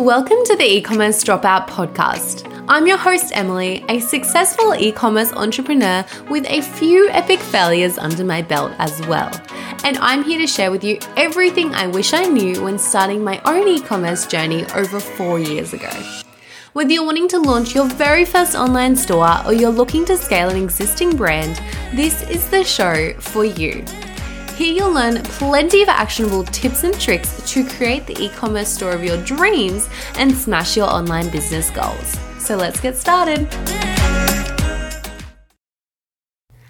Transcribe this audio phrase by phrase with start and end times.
[0.00, 2.50] Welcome to the e commerce dropout podcast.
[2.70, 8.24] I'm your host, Emily, a successful e commerce entrepreneur with a few epic failures under
[8.24, 9.30] my belt as well.
[9.84, 13.42] And I'm here to share with you everything I wish I knew when starting my
[13.44, 15.92] own e commerce journey over four years ago.
[16.72, 20.48] Whether you're wanting to launch your very first online store or you're looking to scale
[20.48, 21.60] an existing brand,
[21.94, 23.84] this is the show for you.
[24.60, 28.92] Here you'll learn plenty of actionable tips and tricks to create the e commerce store
[28.92, 32.18] of your dreams and smash your online business goals.
[32.38, 33.48] So let's get started.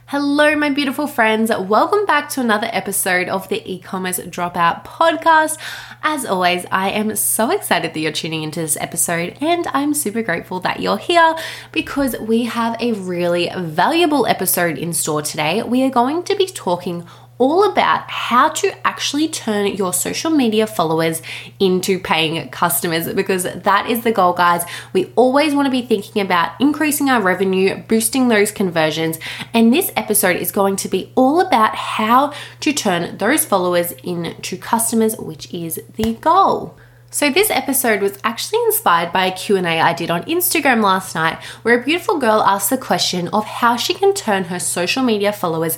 [0.06, 1.50] Hello, my beautiful friends.
[1.50, 5.58] Welcome back to another episode of the e commerce dropout podcast.
[6.04, 10.22] As always, I am so excited that you're tuning into this episode, and I'm super
[10.22, 11.34] grateful that you're here
[11.72, 15.64] because we have a really valuable episode in store today.
[15.64, 17.04] We are going to be talking
[17.40, 21.22] all about how to actually turn your social media followers
[21.58, 24.62] into paying customers because that is the goal, guys.
[24.92, 29.18] We always want to be thinking about increasing our revenue, boosting those conversions,
[29.54, 34.58] and this episode is going to be all about how to turn those followers into
[34.58, 36.76] customers, which is the goal.
[37.12, 41.42] So this episode was actually inspired by a Q&A I did on Instagram last night
[41.62, 45.32] where a beautiful girl asked the question of how she can turn her social media
[45.32, 45.76] followers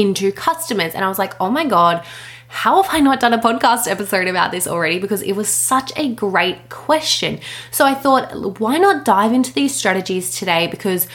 [0.00, 2.04] into customers and I was like, "Oh my god,
[2.52, 4.98] how have I not done a podcast episode about this already?
[4.98, 7.38] Because it was such a great question.
[7.70, 10.66] So I thought, why not dive into these strategies today?
[10.66, 11.06] Because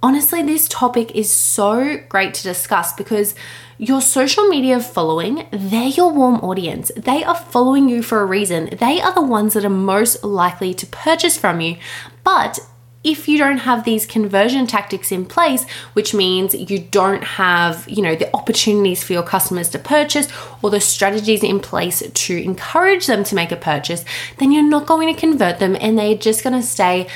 [0.00, 3.34] honestly, this topic is so great to discuss because
[3.78, 6.92] your social media following, they're your warm audience.
[6.96, 8.68] They are following you for a reason.
[8.78, 11.78] They are the ones that are most likely to purchase from you.
[12.22, 12.60] But
[13.02, 18.02] if you don't have these conversion tactics in place which means you don't have you
[18.02, 20.28] know the opportunities for your customers to purchase
[20.62, 24.04] or the strategies in place to encourage them to make a purchase
[24.38, 27.06] then you're not going to convert them and they're just going to stay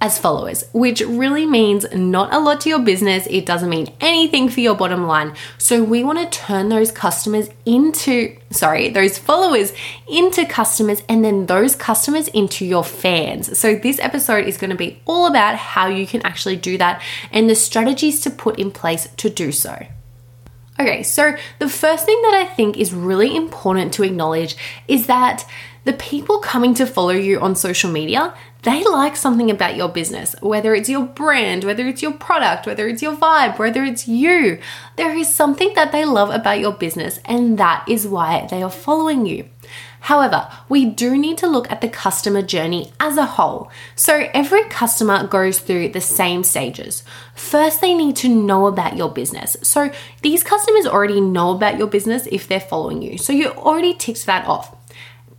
[0.00, 3.26] as followers, which really means not a lot to your business.
[3.28, 5.34] It doesn't mean anything for your bottom line.
[5.58, 9.72] So, we want to turn those customers into, sorry, those followers
[10.08, 13.58] into customers and then those customers into your fans.
[13.58, 17.02] So, this episode is going to be all about how you can actually do that
[17.32, 19.86] and the strategies to put in place to do so.
[20.80, 24.56] Okay, so the first thing that I think is really important to acknowledge
[24.86, 25.44] is that
[25.88, 30.36] the people coming to follow you on social media, they like something about your business,
[30.42, 34.58] whether it's your brand, whether it's your product, whether it's your vibe, whether it's you.
[34.96, 38.68] There is something that they love about your business, and that is why they are
[38.70, 39.48] following you.
[40.00, 43.70] However, we do need to look at the customer journey as a whole.
[43.96, 47.02] So, every customer goes through the same stages.
[47.34, 49.56] First, they need to know about your business.
[49.62, 49.90] So,
[50.20, 53.16] these customers already know about your business if they're following you.
[53.16, 54.74] So, you already ticked that off.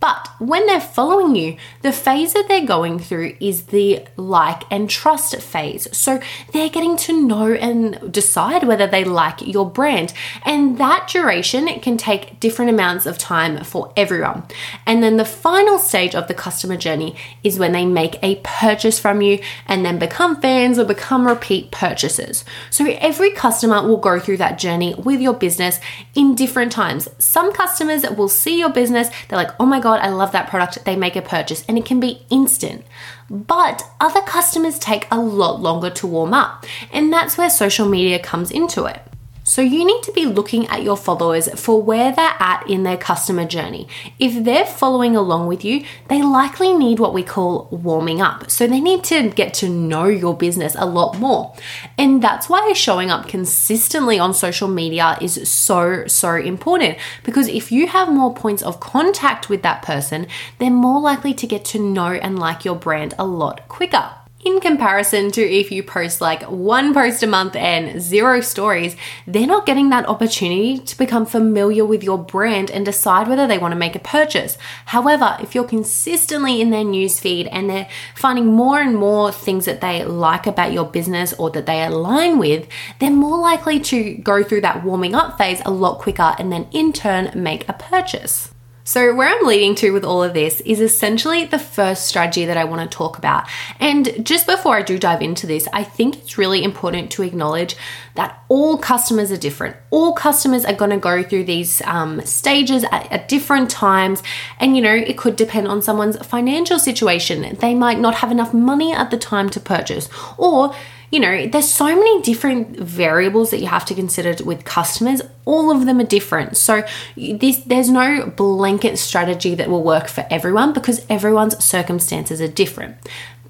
[0.00, 4.88] But when they're following you, the phase that they're going through is the like and
[4.88, 5.86] trust phase.
[5.96, 6.20] So
[6.52, 10.14] they're getting to know and decide whether they like your brand.
[10.46, 14.44] And that duration can take different amounts of time for everyone.
[14.86, 18.98] And then the final stage of the customer journey is when they make a purchase
[18.98, 22.44] from you and then become fans or become repeat purchases.
[22.70, 25.78] So every customer will go through that journey with your business
[26.14, 27.06] in different times.
[27.18, 30.48] Some customers will see your business, they're like, oh my God, God, I love that
[30.48, 32.84] product, they make a purchase and it can be instant.
[33.28, 38.20] But other customers take a lot longer to warm up, and that's where social media
[38.20, 39.02] comes into it.
[39.50, 42.96] So you need to be looking at your followers for where they're at in their
[42.96, 43.88] customer journey.
[44.16, 48.48] If they're following along with you, they likely need what we call warming up.
[48.48, 51.52] So they need to get to know your business a lot more.
[51.98, 57.72] And that's why showing up consistently on social media is so, so important because if
[57.72, 60.28] you have more points of contact with that person,
[60.60, 64.12] they're more likely to get to know and like your brand a lot quicker
[64.42, 68.96] in comparison to if you post like one post a month and zero stories,
[69.26, 73.58] they're not getting that opportunity to become familiar with your brand and decide whether they
[73.58, 74.56] want to make a purchase.
[74.86, 79.82] However, if you're consistently in their newsfeed and they're finding more and more things that
[79.82, 82.66] they like about your business or that they align with,
[82.98, 86.66] they're more likely to go through that warming up phase a lot quicker and then
[86.72, 88.54] in turn make a purchase.
[88.90, 92.56] So, where I'm leading to with all of this is essentially the first strategy that
[92.56, 93.48] I want to talk about.
[93.78, 97.76] And just before I do dive into this, I think it's really important to acknowledge
[98.16, 99.76] that all customers are different.
[99.90, 104.24] All customers are going to go through these um, stages at, at different times.
[104.58, 107.58] And, you know, it could depend on someone's financial situation.
[107.60, 110.74] They might not have enough money at the time to purchase, or
[111.10, 115.20] you know, there's so many different variables that you have to consider with customers.
[115.44, 116.56] All of them are different.
[116.56, 116.84] So
[117.16, 122.96] this, there's no blanket strategy that will work for everyone because everyone's circumstances are different.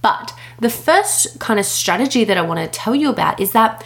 [0.00, 3.84] But the first kind of strategy that I want to tell you about is that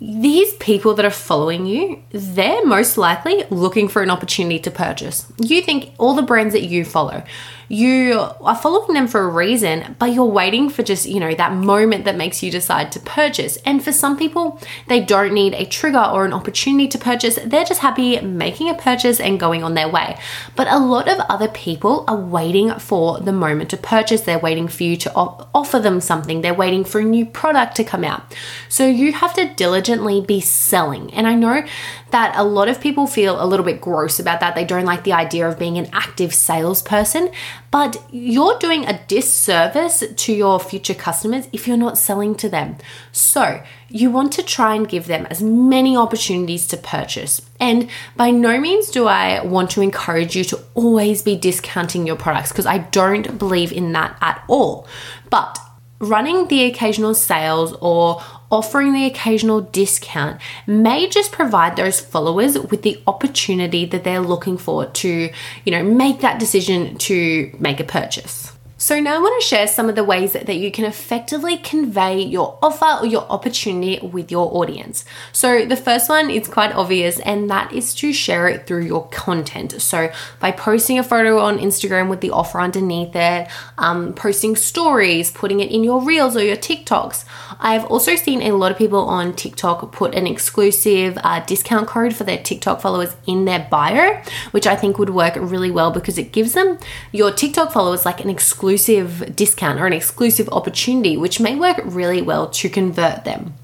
[0.00, 5.26] these people that are following you, they're most likely looking for an opportunity to purchase.
[5.38, 7.24] You think all the brands that you follow,
[7.68, 11.52] you are following them for a reason, but you're waiting for just, you know, that
[11.52, 13.58] moment that makes you decide to purchase.
[13.64, 17.38] And for some people, they don't need a trigger or an opportunity to purchase.
[17.44, 20.18] They're just happy making a purchase and going on their way.
[20.56, 24.22] But a lot of other people are waiting for the moment to purchase.
[24.22, 26.40] They're waiting for you to op- offer them something.
[26.40, 28.34] They're waiting for a new product to come out.
[28.68, 31.12] So you have to diligently be selling.
[31.12, 31.64] And I know
[32.10, 34.54] that a lot of people feel a little bit gross about that.
[34.54, 37.30] They don't like the idea of being an active salesperson,
[37.70, 42.76] but you're doing a disservice to your future customers if you're not selling to them.
[43.12, 47.40] So, you want to try and give them as many opportunities to purchase.
[47.58, 52.16] And by no means do I want to encourage you to always be discounting your
[52.16, 54.86] products because I don't believe in that at all.
[55.30, 55.58] But
[56.00, 62.82] running the occasional sales or offering the occasional discount may just provide those followers with
[62.82, 65.30] the opportunity that they're looking for to,
[65.64, 68.52] you know, make that decision to make a purchase.
[68.80, 72.22] So, now I want to share some of the ways that, you can effectively convey
[72.22, 75.04] your offer or your opportunity with your audience.
[75.32, 79.08] So, the first one is quite obvious, and that is to share it through your
[79.08, 79.82] content.
[79.82, 83.48] So, by posting a photo on Instagram with the offer underneath it,
[83.78, 87.24] um, posting stories, putting it in your reels or your TikToks.
[87.60, 92.14] I've also seen a lot of people on TikTok put an exclusive uh, discount code
[92.14, 96.18] for their TikTok followers in their bio, which I think would work really well because
[96.18, 96.78] it gives them
[97.12, 101.80] your TikTok followers like an exclusive exclusive discount or an exclusive opportunity, which may work
[101.84, 103.54] really well to convert them.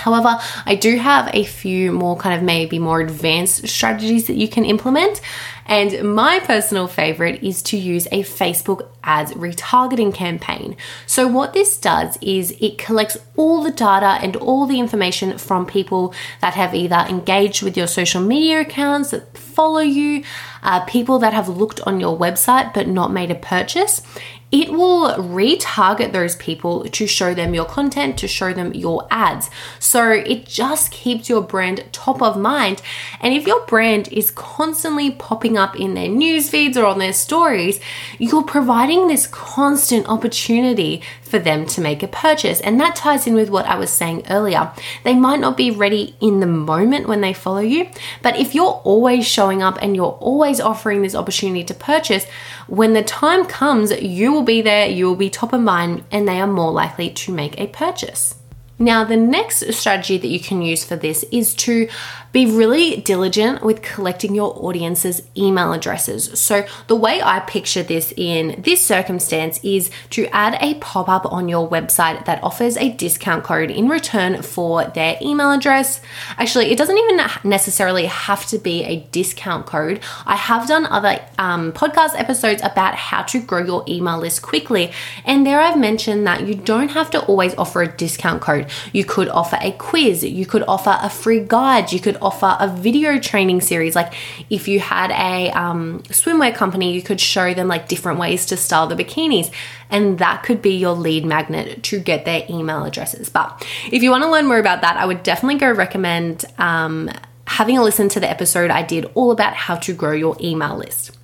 [0.00, 4.48] However, I do have a few more kind of maybe more advanced strategies that you
[4.48, 5.20] can implement.
[5.66, 10.76] And my personal favorite is to use a Facebook ads retargeting campaign.
[11.06, 15.66] So, what this does is it collects all the data and all the information from
[15.66, 20.24] people that have either engaged with your social media accounts, that follow you,
[20.64, 24.02] uh, people that have looked on your website but not made a purchase
[24.52, 29.48] it will retarget those people to show them your content, to show them your ads.
[29.78, 32.82] So it just keeps your brand top of mind.
[33.20, 37.12] And if your brand is constantly popping up in their news feeds or on their
[37.12, 37.78] stories,
[38.18, 42.60] you're providing this constant opportunity for them to make a purchase.
[42.60, 44.72] And that ties in with what I was saying earlier.
[45.04, 47.88] They might not be ready in the moment when they follow you,
[48.20, 52.26] but if you're always showing up and you're always offering this opportunity to purchase,
[52.66, 56.26] when the time comes, you will be there, you will be top of mind, and
[56.26, 58.34] they are more likely to make a purchase.
[58.82, 61.86] Now, the next strategy that you can use for this is to
[62.32, 66.40] be really diligent with collecting your audience's email addresses.
[66.40, 71.30] So, the way I picture this in this circumstance is to add a pop up
[71.30, 76.00] on your website that offers a discount code in return for their email address.
[76.38, 80.00] Actually, it doesn't even necessarily have to be a discount code.
[80.24, 84.90] I have done other um, podcast episodes about how to grow your email list quickly,
[85.26, 88.69] and there I've mentioned that you don't have to always offer a discount code.
[88.92, 92.68] You could offer a quiz, you could offer a free guide, you could offer a
[92.68, 93.94] video training series.
[93.94, 94.12] Like
[94.50, 98.56] if you had a um, swimwear company, you could show them like different ways to
[98.56, 99.50] style the bikinis.
[99.90, 103.28] And that could be your lead magnet to get their email addresses.
[103.28, 107.10] But if you want to learn more about that, I would definitely go recommend um,
[107.46, 110.76] having a listen to the episode I did all about how to grow your email
[110.76, 111.16] list.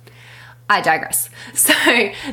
[0.69, 1.29] I digress.
[1.53, 1.73] So,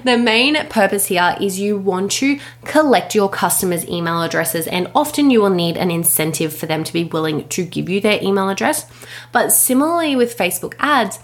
[0.05, 5.31] the main purpose here is you want to collect your customers' email addresses, and often
[5.31, 8.49] you will need an incentive for them to be willing to give you their email
[8.49, 8.87] address.
[9.33, 11.21] But similarly with Facebook ads,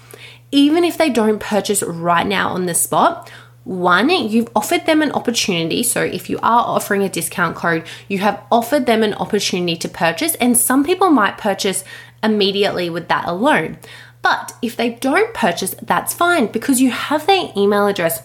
[0.53, 3.31] even if they don't purchase right now on the spot,
[3.65, 5.83] one, you've offered them an opportunity.
[5.83, 9.89] So, if you are offering a discount code, you have offered them an opportunity to
[9.89, 11.85] purchase, and some people might purchase
[12.23, 13.79] immediately with that alone.
[14.23, 18.23] But if they don't purchase, that's fine because you have their email address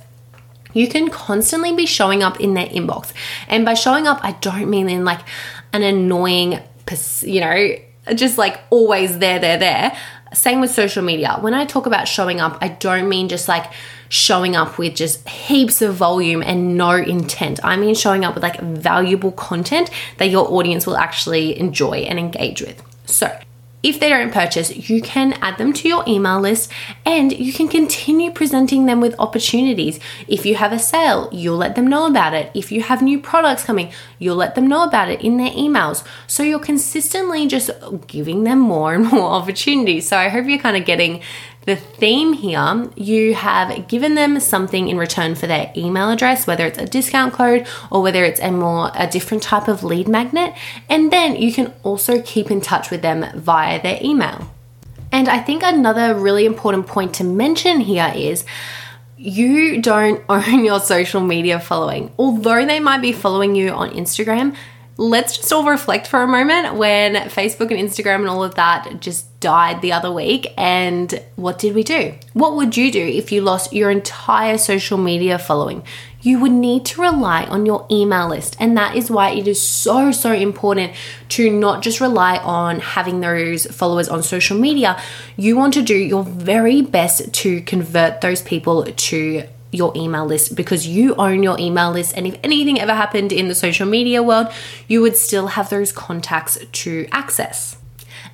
[0.75, 3.13] you can constantly be showing up in their inbox.
[3.47, 5.21] And by showing up, I don't mean in like
[5.73, 6.59] an annoying,
[7.21, 7.75] you know,
[8.13, 9.97] just like always there, there, there.
[10.33, 11.37] Same with social media.
[11.39, 13.71] When I talk about showing up, I don't mean just like
[14.09, 17.61] showing up with just heaps of volume and no intent.
[17.63, 22.19] I mean showing up with like valuable content that your audience will actually enjoy and
[22.19, 22.83] engage with.
[23.05, 23.33] So,
[23.83, 26.71] if they don't purchase, you can add them to your email list
[27.05, 29.99] and you can continue presenting them with opportunities.
[30.27, 32.49] If you have a sale, you'll let them know about it.
[32.55, 36.03] If you have new products coming, you'll let them know about it in their emails.
[36.25, 37.69] So you're consistently just
[38.07, 40.07] giving them more and more opportunities.
[40.07, 41.21] So I hope you're kind of getting
[41.65, 46.65] the theme here, you have given them something in return for their email address, whether
[46.65, 50.53] it's a discount code or whether it's a more a different type of lead magnet,
[50.89, 54.47] and then you can also keep in touch with them via their email.
[55.11, 58.45] And I think another really important point to mention here is
[59.17, 62.11] you don't own your social media following.
[62.19, 64.55] Although they might be following you on Instagram,
[64.97, 69.01] let's just all reflect for a moment when Facebook and Instagram and all of that
[69.01, 70.53] just died the other week.
[70.57, 72.13] And what did we do?
[72.33, 75.83] What would you do if you lost your entire social media following?
[76.21, 78.55] You would need to rely on your email list.
[78.59, 80.93] And that is why it is so, so important
[81.29, 84.99] to not just rely on having those followers on social media.
[85.35, 89.43] You want to do your very best to convert those people to
[89.75, 92.13] your email list because you own your email list.
[92.15, 94.47] And if anything ever happened in the social media world,
[94.87, 97.77] you would still have those contacts to access.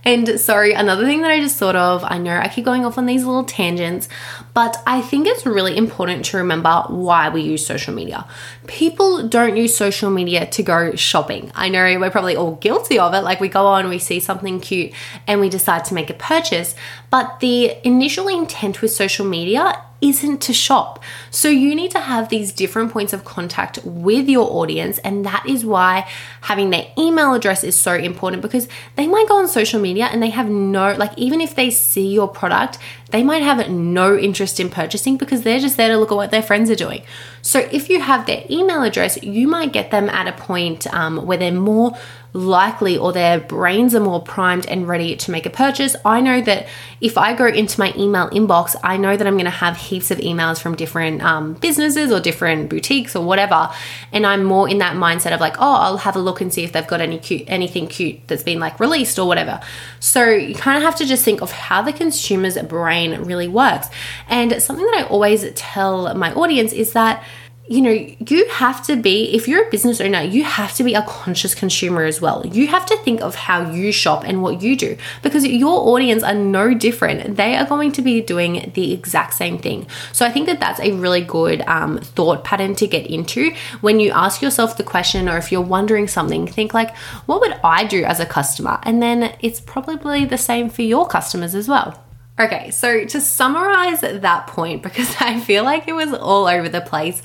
[0.04, 2.98] And sorry, another thing that I just thought of, I know I keep going off
[2.98, 4.10] on these little tangents,
[4.54, 8.28] but I think it's really important to remember why we use social media.
[8.68, 11.52] People don't use social media to go shopping.
[11.56, 13.22] I know we're probably all guilty of it.
[13.22, 14.94] Like we go on, we see something cute,
[15.28, 16.76] and we decide to make a purchase.
[17.10, 21.02] But the initial intent with social media isn't to shop.
[21.30, 24.98] So you need to have these different points of contact with your audience.
[25.00, 26.08] And that is why
[26.42, 30.22] having their email address is so important because they might go on social media and
[30.22, 32.80] they have no, like, even if they see your product,
[33.12, 36.32] they might have no interest in purchasing because they're just there to look at what
[36.32, 37.04] their friends are doing.
[37.44, 41.28] So if you have their email address, you might get them at a point um,
[41.28, 41.96] where they're more
[42.34, 45.96] likely or their brains are more primed and ready to make a purchase.
[46.06, 46.68] I know that
[47.02, 50.12] if I go into my email inbox, I know that I'm going to have heaps
[50.12, 53.70] of emails from different um, businesses or different boutiques or whatever,
[54.12, 56.64] and I'm more in that mindset of like, oh, I'll have a look and see
[56.64, 59.60] if they've got any cute anything cute that's been like released or whatever.
[60.00, 63.88] So you kind of have to just think of how the consumer's brain really works.
[64.30, 67.24] And something that I always tell my audience is that
[67.72, 67.92] you know,
[68.28, 71.56] you have to be, if you're a business owner, you have to be a conscious
[71.56, 72.46] consumer as well.
[72.46, 76.22] You have to think of how you shop and what you do because your audience
[76.22, 77.38] are no different.
[77.38, 79.88] They are going to be doing the exact same thing.
[80.12, 84.02] So I think that that's a really good um, thought pattern to get into when
[84.02, 86.94] you ask yourself the question or if you're wondering something, think like,
[87.26, 88.80] what would I do as a customer?
[88.84, 92.04] And then it's probably the same for your customers as well.
[92.42, 96.82] Okay, so to summarize that point, because I feel like it was all over the
[96.82, 97.22] place,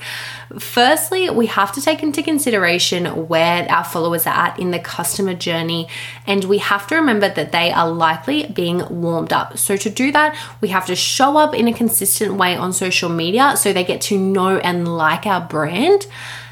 [0.59, 5.33] firstly, we have to take into consideration where our followers are at in the customer
[5.33, 5.87] journey,
[6.27, 9.57] and we have to remember that they are likely being warmed up.
[9.57, 13.09] So, to do that, we have to show up in a consistent way on social
[13.09, 16.05] media so they get to know and like our brand.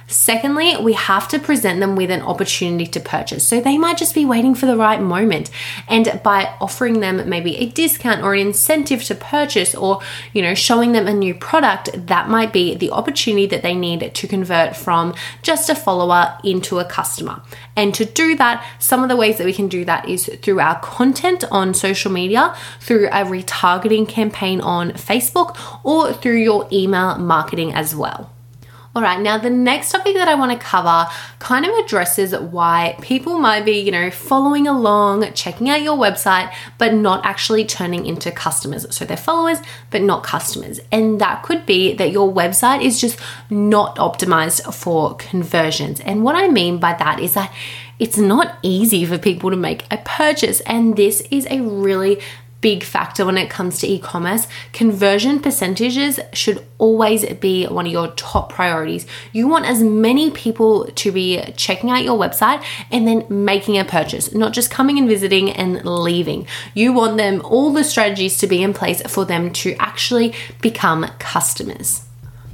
[0.08, 3.48] Secondly, we have to present them with an opportunity to purchase.
[3.48, 5.50] So they might just be waiting for the right moment.
[5.88, 10.54] And by offering them maybe a discount or an incentive to purchase or, you know,
[10.54, 14.76] showing them a new product, that might be the opportunity that they need to convert
[14.76, 17.42] from just a follower into a customer.
[17.76, 20.60] And to do that, some of the ways that we can do that is through
[20.60, 27.18] our content on social media, through a retargeting campaign on Facebook, or through your email
[27.18, 28.35] marketing as well.
[28.96, 31.06] All right, now the next topic that I want to cover
[31.40, 36.50] kind of addresses why people might be, you know, following along, checking out your website,
[36.78, 38.86] but not actually turning into customers.
[38.96, 39.58] So they're followers,
[39.92, 40.80] but not customers.
[40.94, 46.00] And that could be that your website is just not optimized for conversions.
[46.00, 47.54] And what I mean by that is that
[48.00, 50.62] it's not easy for people to make a purchase.
[50.62, 52.22] And this is a really
[52.62, 54.48] big factor when it comes to e commerce.
[54.74, 59.06] Conversion percentages should always be one of your top priorities.
[59.32, 63.86] You want as many people to be checking out your website and then making a
[63.86, 66.48] purchase, not just coming and visiting and leaving.
[66.74, 71.08] You want them all the strategies to be in place for them to actually become
[71.20, 72.02] customers.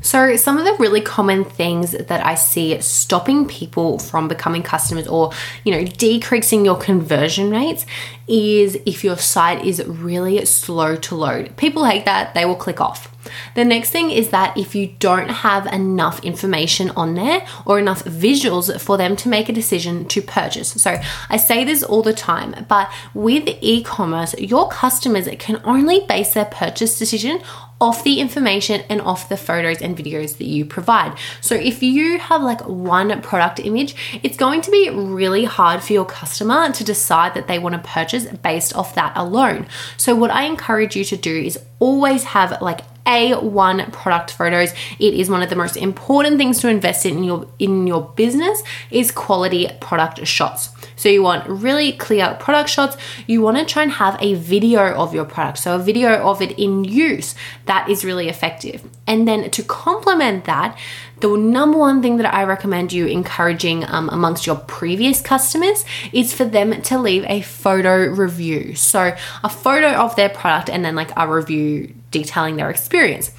[0.02, 5.08] So, some of the really common things that I see stopping people from becoming customers
[5.08, 5.32] or,
[5.64, 7.86] you know, decreasing your conversion rates
[8.28, 11.56] is if your site is really slow to load.
[11.56, 13.11] People hate that, they will click off.
[13.56, 18.04] The next thing is that if you don't have enough information on there or enough
[18.04, 20.70] visuals for them to make a decision to purchase.
[20.82, 21.00] So
[21.30, 26.34] I say this all the time, but with e commerce, your customers can only base
[26.34, 27.42] their purchase decision
[27.82, 31.18] off the information and off the photos and videos that you provide.
[31.42, 35.92] So if you have like one product image, it's going to be really hard for
[35.92, 39.66] your customer to decide that they want to purchase based off that alone.
[39.98, 44.74] So what I encourage you to do is always have like a1 product photos.
[45.00, 48.64] It is one of the most important things to invest in, your in your business
[48.90, 50.70] is quality product shots.
[50.96, 52.96] So you want really clear product shots.
[53.26, 55.58] You want to try and have a video of your product.
[55.58, 57.34] So a video of it in use.
[57.66, 58.84] That is really effective.
[59.08, 60.78] And then to complement that,
[61.22, 66.34] the number one thing that I recommend you encouraging um, amongst your previous customers is
[66.34, 68.76] for them to leave a photo review.
[68.76, 73.32] So, a photo of their product and then like a review detailing their experience.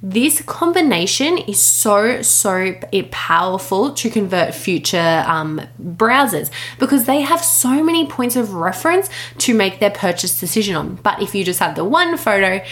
[0.00, 2.74] This combination is so, so
[3.10, 9.54] powerful to convert future um, browsers because they have so many points of reference to
[9.54, 10.94] make their purchase decision on.
[10.96, 12.64] But if you just have the one photo,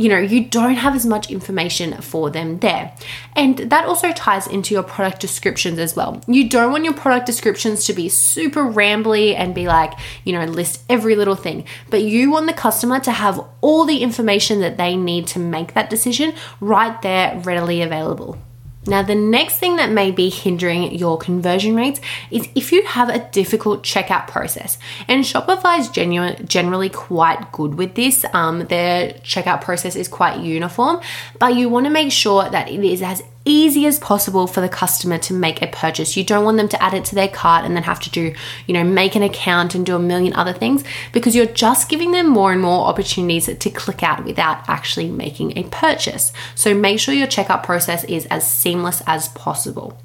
[0.00, 2.94] you know, you don't have as much information for them there.
[3.36, 6.22] And that also ties into your product descriptions as well.
[6.26, 9.92] You don't want your product descriptions to be super rambly and be like,
[10.24, 13.98] you know, list every little thing, but you want the customer to have all the
[13.98, 18.38] information that they need to make that decision right there, readily available.
[18.86, 23.10] Now, the next thing that may be hindering your conversion rates is if you have
[23.10, 24.78] a difficult checkout process.
[25.06, 28.24] And Shopify is genu- generally quite good with this.
[28.32, 31.00] Um, their checkout process is quite uniform,
[31.38, 34.68] but you want to make sure that it is as easy as possible for the
[34.68, 36.16] customer to make a purchase.
[36.16, 38.34] You don't want them to add it to their cart and then have to do,
[38.66, 42.12] you know, make an account and do a million other things because you're just giving
[42.12, 46.32] them more and more opportunities to click out without actually making a purchase.
[46.54, 49.98] So make sure your checkout process is as seamless as possible.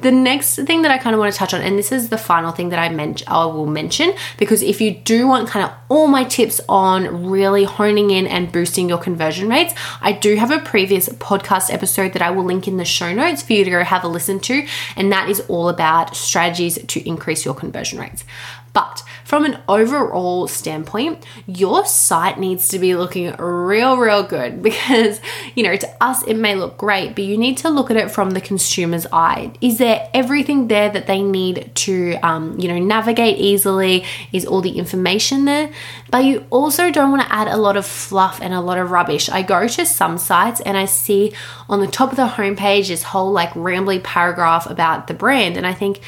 [0.00, 2.18] The next thing that I kind of want to touch on, and this is the
[2.18, 5.72] final thing that I, men- I will mention, because if you do want kind of
[5.88, 10.50] all my tips on really honing in and boosting your conversion rates, I do have
[10.50, 13.70] a previous podcast episode that I will link in the show notes for you to
[13.70, 17.98] go have a listen to, and that is all about strategies to increase your conversion
[17.98, 18.24] rates.
[18.72, 25.20] But from an overall standpoint, your site needs to be looking real, real good because,
[25.56, 28.12] you know, to us it may look great, but you need to look at it
[28.12, 29.52] from the consumer's eye.
[29.60, 34.04] Is there everything there that they need to, um, you know, navigate easily?
[34.32, 35.72] Is all the information there?
[36.12, 38.92] But you also don't want to add a lot of fluff and a lot of
[38.92, 39.28] rubbish.
[39.28, 41.32] I go to some sites and I see
[41.68, 45.66] on the top of the homepage this whole like rambly paragraph about the brand, and
[45.66, 46.00] I think,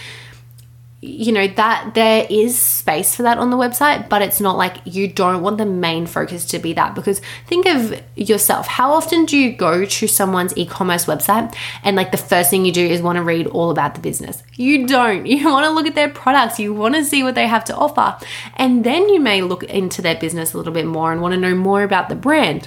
[1.00, 4.78] you know that there is space for that on the website but it's not like
[4.84, 8.66] you don't want the main focus to be that because think of yourself.
[8.66, 12.72] How often do you go to someone's e-commerce website and like the first thing you
[12.72, 14.42] do is want to read all about the business?
[14.54, 15.26] You don't.
[15.38, 16.58] You want to look at their products.
[16.58, 18.18] You want to see what they have to offer.
[18.56, 21.40] And then you may look into their business a little bit more and want to
[21.40, 22.66] know more about the brand.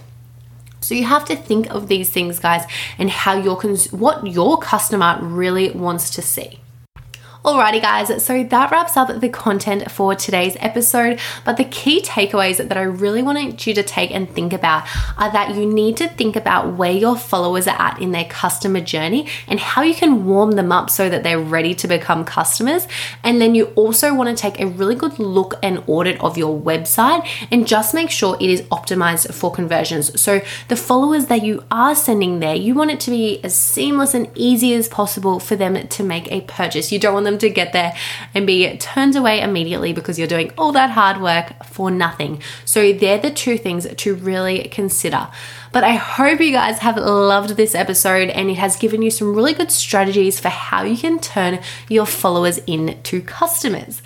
[0.80, 2.65] So you have to think of these things guys
[2.98, 6.60] and how your cons- what your customer really wants to see
[7.44, 11.20] Alrighty, guys, so that wraps up the content for today's episode.
[11.44, 15.32] But the key takeaways that I really want you to take and think about are
[15.32, 19.28] that you need to think about where your followers are at in their customer journey
[19.48, 22.88] and how you can warm them up so that they're ready to become customers.
[23.24, 26.56] And then you also want to take a really good look and audit of your
[26.62, 30.22] website and just make sure it is optimized for conversions.
[30.22, 34.14] So the followers that you are sending there, you want it to be as seamless
[34.14, 36.92] and easy as possible for them to make a purchase.
[36.92, 37.96] You don't want them them to get there
[38.34, 42.41] and be turned away immediately because you're doing all that hard work for nothing.
[42.65, 45.30] So, they're the two things to really consider.
[45.72, 49.34] But I hope you guys have loved this episode and it has given you some
[49.34, 54.02] really good strategies for how you can turn your followers into customers.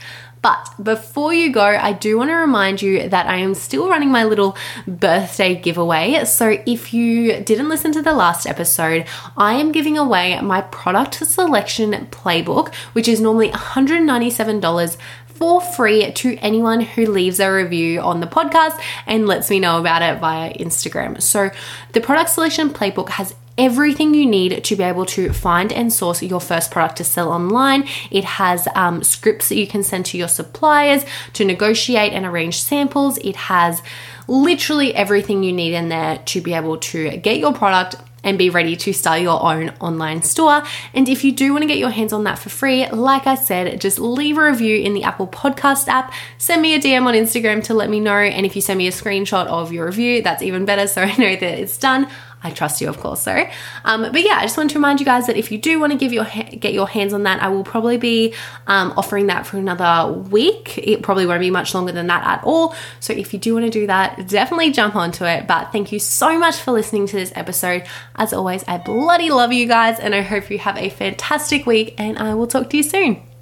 [0.45, 4.12] But before you go, I do want to remind you that I am still running
[4.12, 4.55] my little
[4.88, 6.23] birthday giveaway.
[6.25, 11.15] So if you didn't listen to the last episode, I am giving away my product
[11.15, 18.19] selection playbook, which is normally $197 for free to anyone who leaves a review on
[18.19, 21.19] the podcast and lets me know about it via Instagram.
[21.23, 21.49] So,
[21.93, 26.21] the product selection playbook has everything you need to be able to find and source
[26.21, 27.87] your first product to sell online.
[28.11, 32.61] It has um, scripts that you can send to your suppliers to negotiate and arrange
[32.61, 33.17] samples.
[33.19, 33.81] It has
[34.27, 38.49] literally everything you need in there to be able to get your product and be
[38.49, 40.63] ready to start your own online store.
[40.93, 43.35] And if you do want to get your hands on that for free, like I
[43.35, 47.13] said, just leave a review in the Apple Podcast app, send me a DM on
[47.13, 48.15] Instagram to let me know.
[48.15, 51.15] And if you send me a screenshot of your review, that's even better so I
[51.17, 52.09] know that it's done.
[52.45, 53.21] I trust you, of course.
[53.21, 53.43] So,
[53.84, 55.91] um, but yeah, I just want to remind you guys that if you do want
[55.93, 58.36] to give your ha- get your hands on that, I will probably be
[58.67, 60.77] um, offering that for another week.
[60.77, 62.75] It probably won't be much longer than that at all.
[62.99, 65.47] So if you do want to do that, definitely jump onto it.
[65.47, 67.86] But thank you so much for listening to this episode.
[68.15, 71.95] As always, I bloody love you guys, and I hope you have a fantastic week.
[71.97, 73.35] And I will talk to you soon.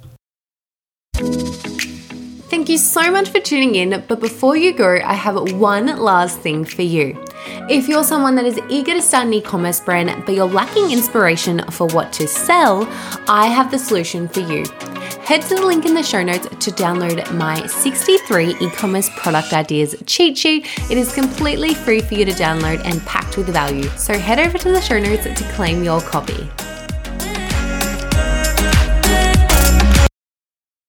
[2.54, 4.04] Thank you so much for tuning in.
[4.06, 7.20] But before you go, I have one last thing for you.
[7.68, 10.92] If you're someone that is eager to start an e commerce brand, but you're lacking
[10.92, 12.86] inspiration for what to sell,
[13.26, 14.64] I have the solution for you.
[15.22, 19.52] Head to the link in the show notes to download my 63 e commerce product
[19.52, 20.64] ideas cheat sheet.
[20.88, 23.88] It is completely free for you to download and packed with value.
[23.96, 26.48] So head over to the show notes to claim your copy.